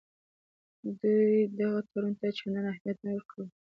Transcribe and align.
دوی 0.99 1.31
دغه 1.59 1.79
تړون 1.89 2.13
ته 2.19 2.27
چندان 2.37 2.65
اهمیت 2.71 2.97
نه 3.05 3.09
ورکوي. 3.13 3.47